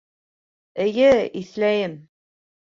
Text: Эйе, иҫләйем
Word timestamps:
Эйе, 0.85 1.13
иҫләйем 1.43 1.97